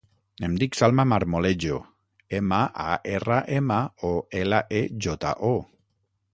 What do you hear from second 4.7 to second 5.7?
e, jota, o.